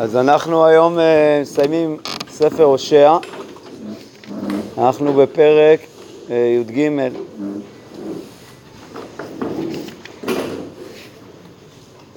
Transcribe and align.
אז 0.00 0.16
אנחנו 0.16 0.66
היום 0.66 0.98
אה, 0.98 1.38
מסיימים 1.42 1.96
ספר 2.28 2.62
הושע, 2.62 3.16
אנחנו 4.78 5.12
בפרק 5.12 5.80
אה, 6.30 6.36
י"ג. 6.36 6.90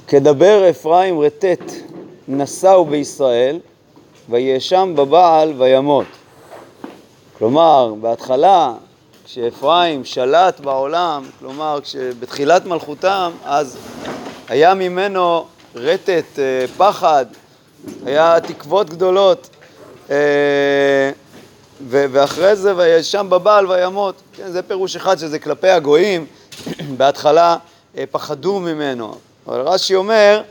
כדבר 0.07 0.69
אפרים 0.69 1.19
רטט 1.19 1.71
נשאו 2.27 2.85
בישראל 2.85 3.59
ויאשם 4.29 4.93
בבעל 4.95 5.53
וימות. 5.57 6.07
כלומר, 7.37 7.93
בהתחלה, 8.01 8.73
כשאפרים 9.25 10.05
שלט 10.05 10.59
בעולם, 10.59 11.23
כלומר, 11.39 11.79
בתחילת 12.19 12.65
מלכותם, 12.65 13.31
אז 13.45 13.77
היה 14.47 14.73
ממנו 14.73 15.45
רטט, 15.75 16.39
אה, 16.39 16.65
פחד, 16.77 17.25
היה 18.05 18.39
תקוות 18.39 18.89
גדולות, 18.89 19.49
אה, 20.09 21.11
ואחרי 21.87 22.55
זה 22.55 22.77
וישם 22.77 23.27
בבעל 23.29 23.71
וימות. 23.71 24.15
כן, 24.35 24.51
זה 24.51 24.61
פירוש 24.61 24.95
אחד 24.95 25.17
שזה 25.17 25.39
כלפי 25.39 25.69
הגויים, 25.69 26.25
בהתחלה 26.97 27.57
אה, 27.97 28.03
פחדו 28.11 28.59
ממנו. 28.59 29.15
אבל 29.47 29.61
רש"י 29.61 29.95
אומר, 29.95 30.41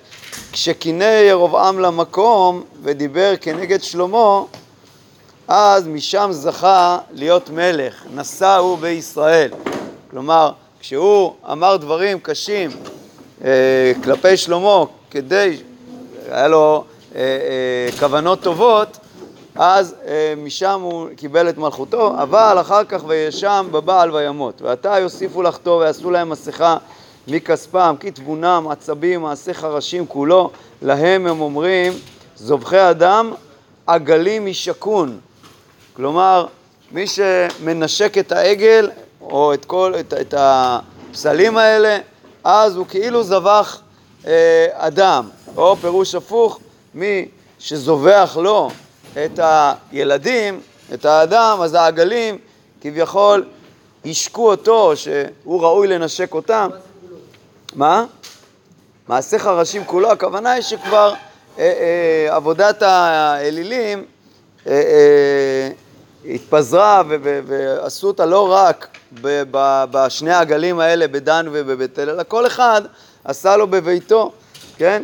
כשקינא 0.53 1.05
ירבעם 1.05 1.79
למקום 1.79 2.63
ודיבר 2.83 3.35
כנגד 3.41 3.83
שלמה, 3.83 4.43
אז 5.49 5.87
משם 5.87 6.29
זכה 6.33 6.99
להיות 7.12 7.51
מלך, 7.51 8.05
נשא 8.15 8.57
הוא 8.57 8.79
בישראל. 8.79 9.51
כלומר, 10.11 10.53
כשהוא 10.81 11.33
אמר 11.53 11.77
דברים 11.77 12.21
קשים 12.21 12.71
אה, 13.45 13.93
כלפי 14.05 14.37
שלמה 14.37 14.85
כדי, 15.11 15.57
היה 16.31 16.49
לו 16.49 16.85
כוונות 17.98 18.43
טובות, 18.43 18.98
אז 19.55 19.95
אה, 20.06 20.34
משם 20.37 20.81
הוא 20.81 21.09
קיבל 21.17 21.48
את 21.48 21.59
מלכותו, 21.59 22.14
אבל 22.23 22.56
אחר 22.61 22.84
כך 22.84 23.03
וישם 23.06 23.69
בבעל 23.70 24.11
וימות. 24.11 24.62
ועתה 24.62 24.98
יוסיפו 24.98 25.42
לחטוא 25.42 25.81
ויעשו 25.81 26.11
להם 26.11 26.28
מסכה 26.28 26.77
מכספם, 27.28 27.95
כתבונם, 28.00 28.67
עצבים, 28.70 29.22
מעשה 29.22 29.55
חרשים 29.55 30.06
כולו, 30.06 30.50
להם 30.83 31.27
הם 31.27 31.41
אומרים, 31.41 31.92
זובחי 32.37 32.91
אדם, 32.91 33.33
עגלים 33.87 34.47
משכון. 34.47 35.19
כלומר, 35.97 36.47
מי 36.92 37.06
שמנשק 37.06 38.19
את 38.19 38.33
העגל, 38.33 38.91
או 39.20 39.55
את 39.55 39.65
כל, 39.65 39.94
את, 40.00 40.15
את 40.20 40.34
הפסלים 40.39 41.56
האלה, 41.56 41.98
אז 42.44 42.77
הוא 42.77 42.87
כאילו 42.87 43.22
זבח 43.22 43.81
אה, 44.27 44.67
אדם. 44.72 45.28
או 45.56 45.77
פירוש 45.77 46.15
הפוך, 46.15 46.59
מי 46.95 47.29
שזובח 47.59 48.37
לו 48.41 48.71
את 49.25 49.41
הילדים, 49.93 50.61
את 50.95 51.05
האדם, 51.05 51.59
אז 51.62 51.75
העגלים 51.75 52.39
כביכול 52.81 53.45
ישקו 54.05 54.51
אותו, 54.51 54.93
שהוא 54.97 55.62
ראוי 55.62 55.89
לנשק 55.89 56.34
אותם. 56.34 56.71
מה? 57.75 58.05
מעשה 59.09 59.39
חרשים 59.39 59.84
כולו, 59.84 60.11
הכוונה 60.11 60.53
היא 60.53 60.62
שכבר 60.62 61.15
אה, 61.59 61.73
אה, 62.29 62.37
עבודת 62.37 62.83
האלילים 62.83 64.05
אה, 64.67 64.73
אה, 64.73 65.71
התפזרה 66.34 67.03
ועשו 67.47 68.06
אותה 68.06 68.27
לא 68.27 68.53
רק 68.53 68.99
בשני 69.91 70.33
העגלים 70.33 70.81
האלה, 70.81 71.09
בדן 71.09 71.47
ובבית 71.53 71.99
אל, 71.99 72.11
אלא 72.11 72.23
כל 72.29 72.47
אחד 72.47 72.83
עשה 73.25 73.56
לו 73.56 73.67
בביתו, 73.67 74.33
כן? 74.77 75.03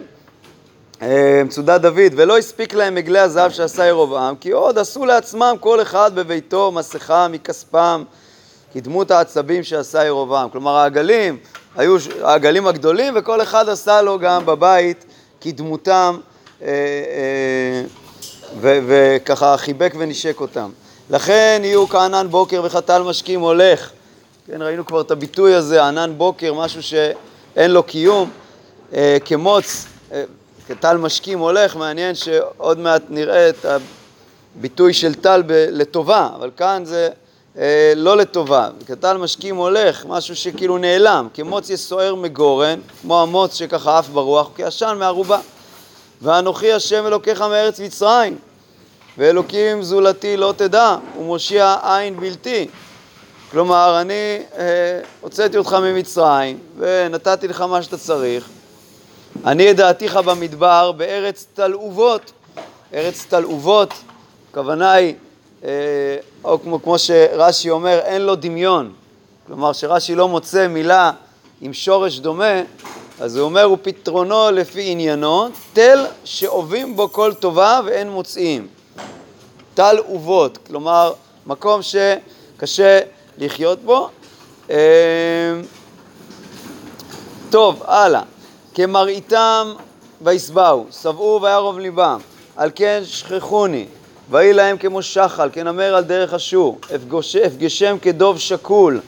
אה, 1.02 1.42
מצודת 1.44 1.80
דוד, 1.80 2.12
ולא 2.16 2.38
הספיק 2.38 2.74
להם 2.74 2.96
עגלי 2.96 3.18
הזהב 3.18 3.50
שעשה 3.50 3.86
ירבעם, 3.86 4.36
כי 4.36 4.50
עוד 4.50 4.78
עשו 4.78 5.06
לעצמם 5.06 5.56
כל 5.60 5.82
אחד 5.82 6.14
בביתו 6.14 6.72
מסכה 6.72 7.28
מכספם, 7.28 8.04
כדמות 8.72 9.10
העצבים 9.10 9.62
שעשה 9.62 10.04
ירבעם. 10.04 10.50
כלומר 10.50 10.76
העגלים 10.76 11.36
היו 11.76 11.96
העגלים 12.22 12.66
הגדולים 12.66 13.14
וכל 13.16 13.42
אחד 13.42 13.68
עשה 13.68 14.02
לו 14.02 14.18
גם 14.18 14.46
בבית 14.46 15.04
כדמותם 15.40 16.16
אה, 16.62 16.68
אה, 16.68 17.84
וככה 18.62 19.56
חיבק 19.56 19.94
ונשק 19.98 20.40
אותם. 20.40 20.70
לכן 21.10 21.60
יהיו 21.64 21.88
כענן 21.88 22.26
בוקר 22.30 22.62
וחתל 22.64 23.02
משקים 23.02 23.40
הולך. 23.40 23.90
כן, 24.46 24.62
ראינו 24.62 24.86
כבר 24.86 25.00
את 25.00 25.10
הביטוי 25.10 25.54
הזה, 25.54 25.84
ענן 25.84 26.12
בוקר, 26.16 26.54
משהו 26.54 26.82
שאין 26.82 27.70
לו 27.70 27.82
קיום, 27.82 28.30
כמוץ, 29.24 29.86
כטל 30.68 30.96
משקים 30.96 31.38
הולך, 31.38 31.76
מעניין 31.76 32.14
שעוד 32.14 32.78
מעט 32.78 33.02
נראה 33.08 33.48
את 33.48 33.66
הביטוי 34.56 34.94
של 34.94 35.14
טל 35.14 35.42
ב- 35.46 35.66
לטובה, 35.70 36.28
אבל 36.34 36.50
כאן 36.56 36.82
זה 36.84 37.08
אה, 37.58 37.92
לא 37.96 38.16
לטובה. 38.16 38.68
כטל 38.86 39.16
משקים 39.16 39.56
הולך, 39.56 40.06
משהו 40.06 40.36
שכאילו 40.36 40.78
נעלם, 40.78 41.28
כמוץ 41.34 41.70
יסוער 41.70 42.14
מגורן, 42.14 42.80
כמו 43.00 43.22
המוץ 43.22 43.54
שככה 43.54 43.98
עף 43.98 44.08
ברוח, 44.08 44.50
כעשן 44.56 44.96
מערובה. 44.98 45.38
ואנוכי 46.22 46.72
השם 46.72 47.06
אלוקיך 47.06 47.40
מארץ 47.40 47.80
מצרים, 47.80 48.38
ואלוקים 49.18 49.82
זולתי 49.82 50.36
לא 50.36 50.54
תדע, 50.56 50.96
ומושיע 51.18 51.76
עין 51.82 52.20
בלתי. 52.20 52.68
כלומר, 53.50 54.00
אני 54.00 54.42
אה, 54.58 55.00
הוצאתי 55.20 55.58
אותך 55.58 55.72
ממצרים, 55.82 56.58
ונתתי 56.78 57.48
לך 57.48 57.60
מה 57.60 57.82
שאתה 57.82 57.98
צריך. 57.98 58.48
אני 59.46 59.62
ידעתיך 59.62 60.16
במדבר 60.16 60.92
בארץ 60.92 61.46
תלעובות. 61.54 62.32
ארץ 62.94 63.26
תלעובות, 63.28 63.94
הכוונה 64.50 64.92
היא, 64.92 65.14
אה, 65.64 65.70
או 66.44 66.62
כמו, 66.62 66.82
כמו 66.82 66.98
שרש"י 66.98 67.70
אומר, 67.70 67.98
אין 68.04 68.22
לו 68.22 68.34
דמיון. 68.34 68.92
כלומר, 69.46 69.72
שרש"י 69.72 70.14
לא 70.14 70.28
מוצא 70.28 70.68
מילה 70.68 71.12
עם 71.60 71.72
שורש 71.72 72.18
דומה, 72.18 72.62
אז 73.20 73.36
הוא 73.36 73.44
אומר, 73.44 73.62
הוא 73.62 73.78
פתרונו 73.82 74.50
לפי 74.50 74.90
עניינו, 74.90 75.48
תל 75.72 76.06
שאובים 76.24 76.96
בו 76.96 77.12
כל 77.12 77.32
טובה 77.34 77.80
ואין 77.86 78.10
מוצאים. 78.10 78.66
תל 79.74 79.96
אובות, 80.08 80.58
כלומר, 80.66 81.12
מקום 81.46 81.80
שקשה 81.82 83.00
לחיות 83.38 83.78
בו. 83.78 84.08
אה, 84.70 84.76
טוב, 87.50 87.82
הלאה. 87.86 88.22
כמראיתם 88.78 89.72
ויסבאו, 90.22 90.84
שבעו 91.02 91.40
וירוב 91.42 91.78
ליבם, 91.78 92.18
על 92.56 92.70
כן 92.74 93.02
שכחוני, 93.04 93.86
ויהי 94.30 94.52
להם 94.52 94.78
כמו 94.78 95.02
שחל, 95.02 95.48
כנמר 95.52 95.94
על 95.94 96.04
דרך 96.04 96.34
אשור, 96.34 96.78
אפגשם 97.46 97.96
כדוב 98.02 98.38
שקול, 98.38 99.00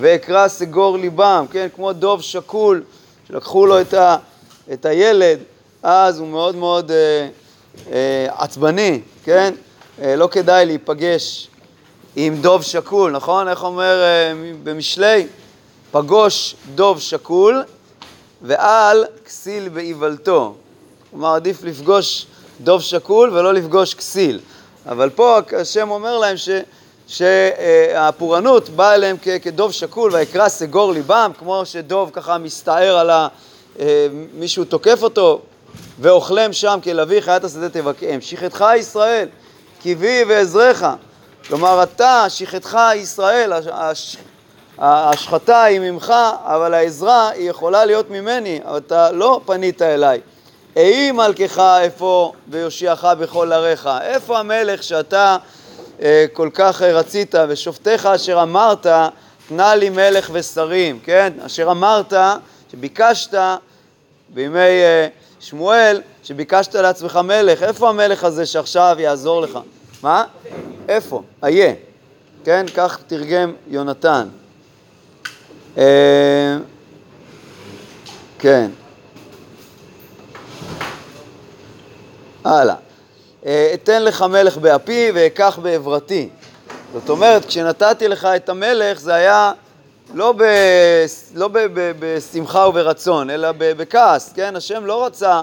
ואקרא 0.00 0.48
סגור 0.48 0.98
ליבם, 0.98 1.44
כן, 1.50 1.68
כמו 1.76 1.92
דוב 1.92 2.22
שקול, 2.22 2.82
שלקחו 3.28 3.66
לו 3.66 3.80
את, 3.80 3.94
ה, 3.94 4.16
את 4.72 4.86
הילד, 4.86 5.38
אז 5.82 6.18
הוא 6.18 6.28
מאוד 6.28 6.56
מאוד 6.56 6.90
אה, 6.90 7.28
אה, 7.92 8.26
עצבני, 8.38 9.00
כן? 9.24 9.54
אה, 10.02 10.16
לא 10.16 10.28
כדאי 10.30 10.66
להיפגש 10.66 11.48
עם 12.16 12.36
דוב 12.36 12.62
שקול, 12.62 13.12
נכון? 13.12 13.48
איך 13.48 13.64
אומר 13.64 14.02
אה, 14.02 14.32
במשלי? 14.62 15.26
פגוש 15.90 16.54
דוב 16.74 17.00
שקול 17.00 17.62
ועל 18.42 19.04
כסיל 19.24 19.68
באיוולתו. 19.68 20.54
כלומר, 21.10 21.34
עדיף 21.34 21.62
לפגוש 21.62 22.26
דוב 22.60 22.82
שקול 22.82 23.30
ולא 23.30 23.54
לפגוש 23.54 23.94
כסיל. 23.94 24.40
אבל 24.86 25.10
פה 25.10 25.38
השם 25.60 25.90
אומר 25.90 26.18
להם 26.18 26.36
ש, 26.36 26.48
שהפורענות 27.06 28.68
באה 28.68 28.94
אליהם 28.94 29.16
כ, 29.22 29.28
כדוב 29.42 29.72
שקול, 29.72 30.14
ויקרא 30.14 30.48
סגור 30.48 30.92
ליבם, 30.92 31.30
כמו 31.38 31.66
שדוב 31.66 32.10
ככה 32.12 32.38
מסתער 32.38 32.98
על 32.98 33.10
ה... 33.10 33.28
אה, 33.78 34.06
מישהו 34.34 34.64
תוקף 34.64 35.02
אותו, 35.02 35.40
ואוכלם 36.00 36.52
שם 36.52 36.78
כלביא 36.84 37.20
חיית 37.20 37.44
השדה 37.44 37.68
תבקעם. 37.68 38.20
שכחתך 38.20 38.64
ישראל, 38.76 39.28
קיבי 39.82 40.24
ועזרך. 40.28 40.84
כלומר, 41.48 41.82
אתה, 41.82 42.24
שכחתך 42.28 42.78
ישראל, 42.96 43.52
ההשחתה 44.80 45.62
היא 45.62 45.80
ממך, 45.80 46.14
אבל 46.44 46.74
העזרה 46.74 47.28
היא 47.28 47.50
יכולה 47.50 47.84
להיות 47.84 48.10
ממני, 48.10 48.60
אבל 48.64 48.78
אתה 48.78 49.10
לא 49.10 49.40
פנית 49.46 49.82
אליי. 49.82 50.20
אהי 50.76 51.12
מלכך 51.12 51.58
איפה 51.80 52.32
ויושיעך 52.48 53.04
בכל 53.04 53.52
עריך. 53.52 53.88
איפה 54.02 54.38
המלך 54.38 54.82
שאתה 54.82 55.36
אה, 56.02 56.26
כל 56.32 56.50
כך 56.54 56.82
רצית, 56.82 57.34
ושופטיך 57.48 58.06
אשר 58.06 58.42
אמרת, 58.42 58.86
תנה 59.48 59.74
לי 59.74 59.90
מלך 59.90 60.30
ושרים, 60.32 60.98
כן? 61.04 61.32
אשר 61.46 61.70
אמרת, 61.70 62.12
שביקשת 62.72 63.34
בימי 64.28 64.58
אה, 64.58 65.06
שמואל, 65.40 66.00
שביקשת 66.24 66.74
לעצמך 66.74 67.16
מלך. 67.16 67.62
איפה 67.62 67.88
המלך 67.88 68.24
הזה 68.24 68.46
שעכשיו 68.46 68.96
יעזור 68.98 69.40
לך? 69.40 69.58
מה? 70.02 70.24
איפה? 70.88 71.22
איה. 71.44 71.72
כן? 72.44 72.66
כך 72.74 72.98
תרגם 73.06 73.52
יונתן. 73.68 74.28
אה, 75.78 76.56
כן. 78.38 78.70
הלאה. 82.44 82.74
אה, 83.46 83.70
אתן 83.74 84.02
לך 84.02 84.22
מלך 84.22 84.56
באפי 84.56 85.10
ואקח 85.14 85.58
בעברתי. 85.62 86.28
זאת 86.92 87.08
אומרת, 87.08 87.44
כשנתתי 87.44 88.08
לך 88.08 88.24
את 88.24 88.48
המלך 88.48 89.00
זה 89.00 89.14
היה 89.14 89.52
לא, 90.14 90.32
ב, 90.32 90.42
לא 91.34 91.48
ב, 91.48 91.58
ב, 91.58 91.92
בשמחה 91.98 92.68
וברצון, 92.68 93.30
אלא 93.30 93.52
ב, 93.52 93.72
בכעס, 93.72 94.32
כן? 94.32 94.56
השם 94.56 94.86
לא 94.86 95.06
רצה 95.06 95.42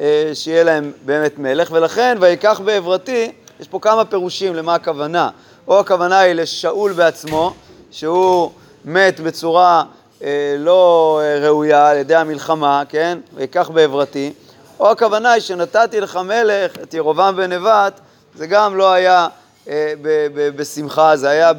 אה, 0.00 0.30
שיהיה 0.34 0.64
להם 0.64 0.92
באמת 1.04 1.38
מלך, 1.38 1.70
ולכן 1.72 2.16
ויקח 2.20 2.60
בעברתי, 2.64 3.32
יש 3.60 3.68
פה 3.68 3.78
כמה 3.82 4.04
פירושים 4.04 4.54
למה 4.54 4.74
הכוונה. 4.74 5.30
או 5.68 5.80
הכוונה 5.80 6.18
היא 6.18 6.32
לשאול 6.32 6.92
בעצמו, 6.92 7.54
שהוא 7.90 8.50
מת 8.86 9.20
בצורה 9.20 9.82
אה, 10.22 10.56
לא 10.58 11.20
אה, 11.22 11.38
ראויה 11.48 11.88
על 11.88 11.96
ידי 11.96 12.14
המלחמה, 12.14 12.82
כן? 12.88 13.18
ויקח 13.34 13.68
בעברתי. 13.68 14.32
או 14.80 14.90
הכוונה 14.90 15.32
היא 15.32 15.42
שנתתי 15.42 16.00
לך 16.00 16.16
מלך, 16.16 16.72
את 16.82 16.94
ירובעם 16.94 17.36
בן 17.36 17.52
נבט, 17.52 18.00
זה 18.34 18.46
גם 18.46 18.76
לא 18.76 18.92
היה 18.92 19.28
אה, 19.68 19.92
ב- 20.02 20.26
ב- 20.34 20.56
בשמחה, 20.56 21.16
זה 21.16 21.28
היה 21.28 21.52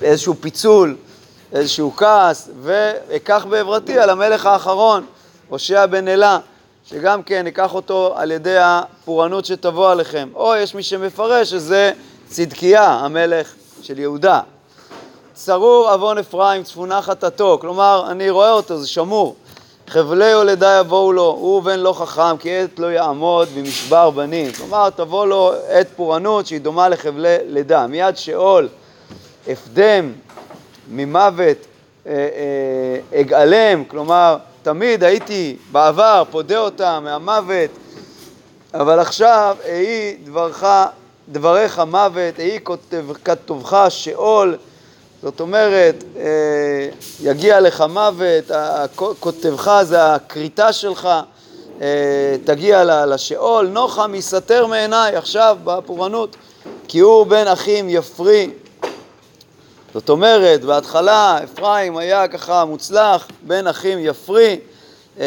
באיזשהו 0.00 0.34
פיצול, 0.40 0.96
איזשהו 1.52 1.92
כעס, 1.96 2.48
ואקח 2.62 3.46
בעברתי 3.50 3.98
על 3.98 4.10
המלך 4.10 4.46
האחרון, 4.46 5.06
הושע 5.48 5.86
בן 5.86 6.08
אלה, 6.08 6.38
שגם 6.86 7.22
כן 7.22 7.46
אקח 7.46 7.74
אותו 7.74 8.14
על 8.16 8.30
ידי 8.30 8.56
הפורענות 8.60 9.44
שתבוא 9.44 9.90
עליכם. 9.90 10.28
או 10.34 10.56
יש 10.56 10.74
מי 10.74 10.82
שמפרש 10.82 11.50
שזה 11.50 11.92
צדקיה, 12.30 12.84
המלך 12.84 13.54
של 13.82 13.98
יהודה. 13.98 14.40
צרור 15.34 15.90
עוון 15.90 16.18
אפרים, 16.18 16.62
צפונה 16.62 17.02
חטאתו, 17.02 17.58
כלומר, 17.60 18.06
אני 18.10 18.30
רואה 18.30 18.52
אותו, 18.52 18.78
זה 18.78 18.88
שמור. 18.88 19.36
חבלי 19.88 20.30
יולדה 20.30 20.78
יבואו 20.80 21.12
לו, 21.12 21.36
הוא 21.40 21.62
בן 21.62 21.78
לא 21.78 21.92
חכם, 21.92 22.36
כי 22.36 22.56
עת 22.56 22.78
לא 22.78 22.86
יעמוד 22.86 23.48
במשבר 23.56 24.10
בנים. 24.10 24.52
כלומר, 24.52 24.90
תבוא 24.90 25.26
לו 25.26 25.52
עת 25.68 25.86
פורענות 25.96 26.46
שהיא 26.46 26.60
דומה 26.60 26.88
לחבלי 26.88 27.36
לידה. 27.46 27.86
מיד 27.86 28.16
שאול, 28.16 28.68
הפדם, 29.48 30.12
ממוות, 30.90 31.56
אה, 32.06 32.12
אה, 32.12 33.20
אגאלם, 33.20 33.84
כלומר, 33.84 34.36
תמיד 34.62 35.04
הייתי 35.04 35.56
בעבר 35.72 36.22
פודה 36.30 36.58
אותה 36.58 37.00
מהמוות, 37.00 37.70
אבל 38.74 38.98
עכשיו, 38.98 39.56
אהי 39.68 40.16
דברך, 40.24 40.64
דבריך 41.32 41.78
מוות, 41.78 42.40
אהי 42.40 42.58
כתובך 43.24 43.86
שאול, 43.88 44.56
זאת 45.22 45.40
אומרת, 45.40 46.04
אה, 46.16 46.88
יגיע 47.20 47.60
לך 47.60 47.84
מוות, 47.88 48.50
כותבך 48.96 49.80
זה 49.82 50.14
הכריתה 50.14 50.72
שלך, 50.72 51.08
אה, 51.80 52.36
תגיע 52.44 53.04
לשאול, 53.06 53.68
נוחם 53.68 54.14
יסתר 54.14 54.66
מעיניי 54.66 55.16
עכשיו 55.16 55.58
בפורענות, 55.64 56.36
כי 56.88 56.98
הוא 56.98 57.26
בן 57.26 57.46
אחים 57.46 57.88
יפרי. 57.88 58.50
זאת 59.94 60.08
אומרת, 60.08 60.64
בהתחלה 60.64 61.38
אפרים 61.44 61.96
היה 61.96 62.28
ככה 62.28 62.64
מוצלח, 62.64 63.28
בן 63.42 63.66
אחים 63.66 63.98
יפרי, 64.00 64.58
אה, 65.20 65.26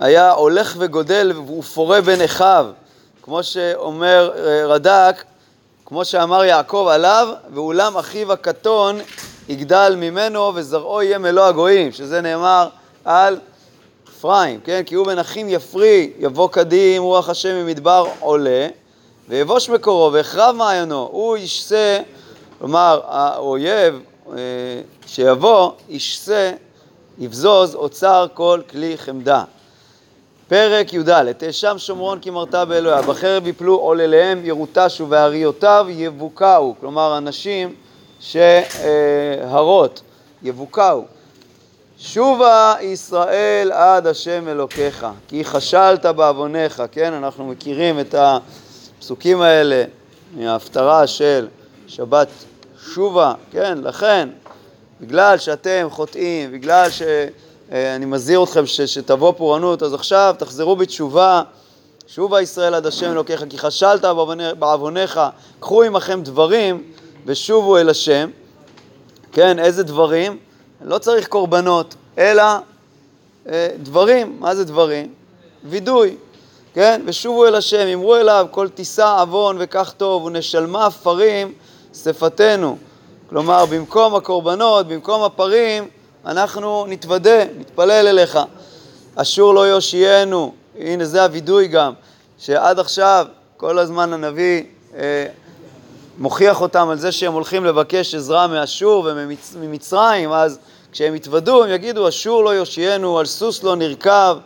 היה 0.00 0.32
הולך 0.32 0.76
וגודל 0.78 1.32
ופורה 1.58 2.00
בין 2.00 2.22
אחיו, 2.22 2.66
כמו 3.26 3.42
שאומר 3.42 4.30
רד"ק, 4.68 5.24
כמו 5.86 6.04
שאמר 6.04 6.44
יעקב 6.44 6.88
עליו, 6.90 7.28
ואולם 7.54 7.96
אחיו 7.96 8.32
הקטון 8.32 8.98
יגדל 9.48 9.94
ממנו 9.98 10.52
וזרעו 10.54 11.02
יהיה 11.02 11.18
מלוא 11.18 11.44
הגויים, 11.44 11.92
שזה 11.92 12.20
נאמר 12.20 12.68
על 13.04 13.38
אפרים, 14.08 14.60
כן? 14.60 14.82
כי 14.86 14.94
הוא 14.94 15.06
בן 15.06 15.18
אחים 15.18 15.48
יפרי, 15.48 16.12
יבוא 16.18 16.48
קדים, 16.48 17.02
רוח 17.02 17.28
השם 17.28 17.54
ממדבר 17.54 18.06
עולה, 18.20 18.68
ויבוש 19.28 19.68
מקורו 19.68 20.12
והחרב 20.12 20.56
מעיינו, 20.56 21.08
הוא 21.12 21.36
ישסה, 21.36 22.00
כלומר 22.58 23.00
האויב 23.04 24.00
אה, 24.32 24.36
שיבוא, 25.06 25.70
ישסה, 25.88 26.52
יבזוז 27.18 27.74
אוצר 27.74 28.26
כל 28.34 28.60
כלי 28.70 28.98
חמדה. 28.98 29.44
פרק 30.48 30.92
י"ד: 30.92 31.32
תאשם 31.32 31.78
שומרון 31.78 32.18
כי 32.18 32.30
מרתה 32.30 32.64
באלוהיה, 32.64 33.02
בחרב 33.02 33.46
יפלו 33.46 33.74
עולליהם 33.74 34.40
ירוטשו 34.44 35.08
והריותיו 35.08 35.86
יבוקעו, 35.88 36.74
כלומר 36.80 37.18
אנשים 37.18 37.74
שהרות 38.20 40.02
יבוקעו. 40.42 41.04
שובה 41.98 42.74
ישראל 42.80 43.72
עד 43.72 44.06
השם 44.06 44.48
אלוקיך, 44.48 45.06
כי 45.28 45.44
חשלת 45.44 46.06
בעווניך, 46.06 46.82
כן? 46.92 47.12
אנחנו 47.12 47.46
מכירים 47.46 48.00
את 48.00 48.14
הפסוקים 48.18 49.40
האלה 49.40 49.84
מההפטרה 50.34 51.06
של 51.06 51.48
שבת 51.86 52.28
שובה, 52.94 53.32
כן? 53.50 53.78
לכן, 53.82 54.28
בגלל 55.00 55.38
שאתם 55.38 55.86
חוטאים, 55.90 56.52
בגלל 56.52 56.90
ש... 56.90 57.02
אה, 57.72 57.96
אני 57.96 58.06
מזהיר 58.06 58.42
אתכם 58.42 58.66
ש, 58.66 58.80
שתבוא 58.80 59.32
פורענות, 59.32 59.82
אז 59.82 59.94
עכשיו 59.94 60.34
תחזרו 60.38 60.76
בתשובה, 60.76 61.42
שובה 62.06 62.42
ישראל 62.42 62.74
עד 62.74 62.86
השם 62.86 63.10
אלוקיך, 63.10 63.44
כי 63.50 63.58
חשלת 63.58 64.04
בעווניך, 64.58 65.20
קחו 65.60 65.82
עמכם 65.82 66.22
דברים 66.22 66.82
ושובו 67.26 67.78
אל 67.78 67.88
השם. 67.88 68.30
כן, 69.32 69.58
איזה 69.58 69.82
דברים? 69.82 70.38
לא 70.84 70.98
צריך 70.98 71.28
קורבנות, 71.28 71.94
אלא 72.18 72.42
אה, 73.48 73.68
דברים. 73.82 74.36
מה 74.40 74.54
זה 74.54 74.64
דברים? 74.64 75.14
וידוי, 75.64 76.16
כן? 76.74 77.02
ושובו 77.04 77.46
אל 77.46 77.54
השם, 77.54 77.86
אמרו 77.86 78.16
אליו, 78.16 78.46
כל 78.50 78.68
תישא 78.68 79.16
עוון 79.20 79.56
וקח 79.60 79.94
טוב, 79.96 80.24
ונשלמה 80.24 80.90
פרים 80.90 81.52
שפתנו. 81.94 82.76
כלומר, 83.28 83.66
במקום 83.66 84.14
הקורבנות, 84.14 84.88
במקום 84.88 85.22
הפרים, 85.22 85.88
אנחנו 86.26 86.86
נתוודה, 86.88 87.44
נתפלל 87.58 88.06
אליך. 88.06 88.38
אשור 89.16 89.54
לא 89.54 89.68
יושיענו, 89.68 90.52
הנה 90.78 91.04
זה 91.04 91.22
הווידוי 91.22 91.68
גם, 91.68 91.92
שעד 92.38 92.78
עכשיו 92.78 93.26
כל 93.56 93.78
הזמן 93.78 94.12
הנביא 94.12 94.62
אה, 94.96 95.26
מוכיח 96.18 96.60
אותם 96.60 96.88
על 96.88 96.98
זה 96.98 97.12
שהם 97.12 97.32
הולכים 97.32 97.64
לבקש 97.64 98.14
עזרה 98.14 98.46
מאשור 98.46 99.08
וממצרים, 99.54 100.32
אז 100.32 100.58
כשהם 100.92 101.14
יתוודו 101.14 101.64
הם 101.64 101.70
יגידו 101.70 102.08
אשור 102.08 102.44
לא 102.44 102.50
יושיענו, 102.50 103.18
על 103.18 103.26
סוס 103.26 103.62
לא 103.62 103.76
נרכב, 103.76 104.36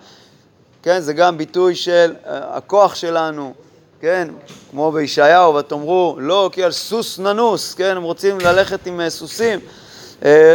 כן, 0.82 1.00
זה 1.00 1.12
גם 1.12 1.38
ביטוי 1.38 1.74
של 1.74 2.14
אה, 2.26 2.56
הכוח 2.56 2.94
שלנו, 2.94 3.54
כן, 4.00 4.28
כמו 4.70 4.92
בישעיהו, 4.92 5.54
ותאמרו 5.54 6.16
לא 6.18 6.50
כי 6.52 6.64
על 6.64 6.72
סוס 6.72 7.18
ננוס, 7.18 7.74
כן, 7.74 7.96
הם 7.96 8.02
רוצים 8.02 8.40
ללכת 8.40 8.86
עם 8.86 9.00
אה, 9.00 9.10
סוסים, 9.10 9.60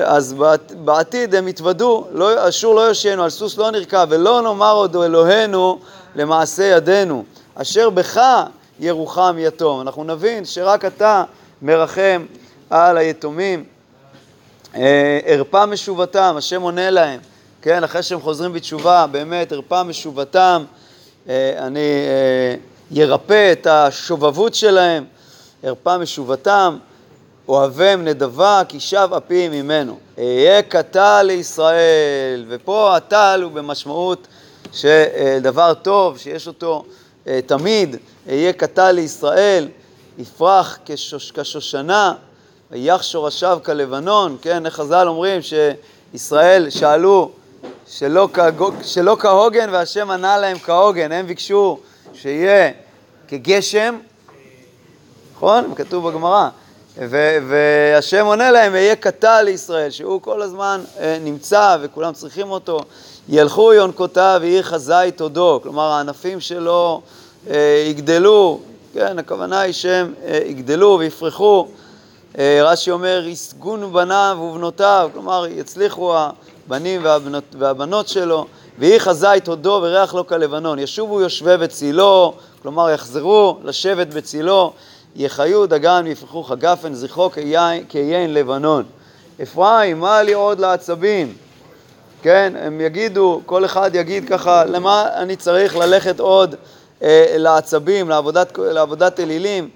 אז 0.03 0.35
בעתיד 0.85 1.35
הם 1.35 1.47
יתוודו, 1.47 2.07
לא, 2.11 2.49
אשור 2.49 2.75
לא 2.75 2.81
יושענו, 2.81 3.23
על 3.23 3.29
סוס 3.29 3.57
לא 3.57 3.71
נרכב, 3.71 4.07
ולא 4.09 4.41
נאמר 4.41 4.73
עוד 4.73 4.95
אלוהינו 4.95 5.79
למעשה 6.15 6.63
ידינו, 6.63 7.23
אשר 7.55 7.89
בך 7.89 8.21
ירוחם 8.79 9.35
יתום. 9.39 9.81
אנחנו 9.81 10.03
נבין 10.03 10.45
שרק 10.45 10.85
אתה 10.85 11.23
מרחם 11.61 12.25
על 12.69 12.97
היתומים. 12.97 13.63
אה, 14.75 15.19
ערפה 15.25 15.65
משובתם, 15.65 16.35
השם 16.37 16.61
עונה 16.61 16.89
להם, 16.89 17.19
כן, 17.61 17.83
אחרי 17.83 18.03
שהם 18.03 18.21
חוזרים 18.21 18.53
בתשובה, 18.53 19.05
באמת, 19.11 19.51
ערפה 19.51 19.83
משובתם, 19.83 20.63
אה, 21.29 21.53
אני 21.57 21.89
ירפא 22.91 23.51
את 23.51 23.67
השובבות 23.67 24.55
שלהם, 24.55 25.05
ערפה 25.63 25.97
משובתם. 25.97 26.77
אוהבם 27.47 28.01
נדבה 28.03 28.61
כי 28.67 28.79
שב 28.79 29.09
אפי 29.17 29.49
ממנו. 29.49 29.97
אהיה 30.17 30.61
קטל 30.61 31.23
לישראל, 31.23 32.45
ופה 32.47 32.95
הטל 32.95 33.39
הוא 33.43 33.51
במשמעות 33.51 34.27
שדבר 34.73 35.73
טוב, 35.73 36.17
שיש 36.17 36.47
אותו 36.47 36.85
אה, 37.27 37.39
תמיד, 37.45 37.95
אהיה 38.29 38.53
קטל 38.53 38.91
לישראל, 38.91 39.67
יפרח 40.17 40.79
כשוש, 40.85 41.31
כשושנה, 41.31 42.13
ויח 42.71 43.03
שורשיו 43.03 43.59
כלבנון, 43.65 44.37
כן, 44.41 44.65
איך 44.65 44.73
חז"ל 44.73 45.07
אומרים 45.07 45.41
שישראל 45.41 46.69
שאלו 46.69 47.31
שלא, 47.87 48.29
כהוג, 48.33 48.75
שלא 48.83 49.17
כהוגן 49.19 49.69
והשם 49.71 50.11
ענה 50.11 50.37
להם 50.37 50.59
כהוגן, 50.59 51.11
הם 51.11 51.27
ביקשו 51.27 51.79
שיהיה 52.13 52.71
כגשם, 53.27 53.97
נכון? 55.35 55.73
כתוב 55.75 56.09
בגמרא. 56.09 56.49
והשם 56.97 58.25
עונה 58.25 58.51
להם, 58.51 58.73
אהיה 58.73 58.95
קטע 58.95 59.43
לישראל, 59.43 59.89
שהוא 59.89 60.21
כל 60.21 60.41
הזמן 60.41 60.81
אה, 60.99 61.17
נמצא 61.21 61.77
וכולם 61.81 62.13
צריכים 62.13 62.51
אותו. 62.51 62.79
ילכו 63.29 63.73
יונקותיו 63.73 64.37
ויהי 64.41 64.63
חזאי 64.63 65.11
תודו, 65.11 65.59
כלומר 65.63 65.91
הענפים 65.91 66.39
שלו 66.39 67.01
אה, 67.49 67.85
יגדלו, 67.89 68.59
כן, 68.93 69.19
הכוונה 69.19 69.59
היא 69.59 69.73
שהם 69.73 70.13
אה, 70.25 70.39
יגדלו 70.45 70.97
ויפרחו. 70.99 71.67
אה, 72.37 72.59
רש"י 72.63 72.91
אומר, 72.91 73.23
יסגון 73.27 73.93
בניו 73.93 74.37
ובנותיו, 74.41 75.09
כלומר 75.13 75.45
יצליחו 75.49 76.15
הבנים 76.15 77.03
והבנות, 77.03 77.43
והבנות 77.59 78.07
שלו, 78.07 78.45
ויהי 78.79 78.99
חזית 78.99 79.47
הודו 79.47 79.79
וריח 79.83 80.13
לו 80.13 80.27
כלבנון. 80.27 80.79
ישובו 80.79 81.21
יושבי 81.21 81.57
בצילו, 81.57 82.33
כלומר 82.61 82.89
יחזרו 82.89 83.57
לשבת 83.63 84.07
בצילו, 84.07 84.73
יחיו 85.15 85.65
דגן 85.65 86.01
ויפרחו 86.05 86.43
חגפן, 86.43 86.93
זכרו 86.93 87.31
כיין 87.89 88.33
לבנון. 88.33 88.83
אפרים, 89.43 89.99
מה 89.99 90.23
לי 90.23 90.33
עוד 90.33 90.59
לעצבים? 90.59 91.33
כן, 92.21 92.53
הם 92.59 92.81
יגידו, 92.81 93.41
כל 93.45 93.65
אחד 93.65 93.91
יגיד 93.93 94.29
ככה, 94.29 94.65
למה 94.65 95.07
אני 95.15 95.35
צריך 95.35 95.75
ללכת 95.75 96.19
עוד 96.19 96.55
אה, 97.03 97.25
לעצבים, 97.37 98.09
לעבודת, 98.09 98.57
לעבודת 98.57 99.19
אלילים? 99.19 99.69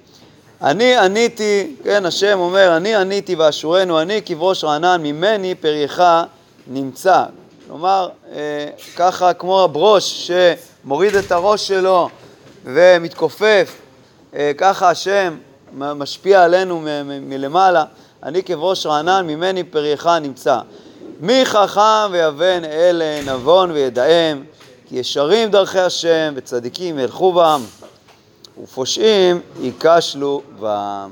אני 0.61 0.95
עניתי, 0.95 1.75
כן, 1.83 2.05
השם 2.05 2.39
אומר, 2.39 2.77
אני 2.77 2.95
עניתי 2.95 3.35
ואשורנו 3.35 4.01
אני 4.01 4.21
כבראש 4.25 4.63
רענן, 4.63 5.01
ממני 5.03 5.55
פרייך 5.55 6.03
נמצא. 6.67 7.23
כלומר, 7.67 8.09
אה, 8.31 8.67
ככה 8.95 9.33
כמו 9.33 9.63
הברוש 9.63 10.31
שמוריד 10.31 11.15
את 11.15 11.31
הראש 11.31 11.67
שלו 11.67 12.09
ומתכופף, 12.65 13.75
ככה 14.57 14.89
השם 14.89 15.37
משפיע 15.73 16.43
עלינו 16.43 16.81
מלמעלה, 17.21 17.85
אני 18.23 18.43
כבראש 18.43 18.85
רענן, 18.85 19.27
ממני 19.27 19.63
פרייך 19.63 20.09
נמצא. 20.21 20.59
מי 21.19 21.45
חכם 21.45 22.11
ויבן 22.11 22.61
אלה, 22.65 23.33
נבון 23.33 23.71
וידעם, 23.71 24.43
כי 24.85 24.95
ישרים 24.95 25.51
דרכי 25.51 25.79
השם 25.79 26.33
וצדיקים 26.35 26.99
ילכו 26.99 27.33
בם. 27.33 27.61
ופושעים 28.63 29.41
ייכשלו 29.59 30.41
בם. 30.59 31.09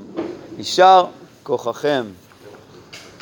יישר 0.58 1.04
כוחכם. 1.42 2.04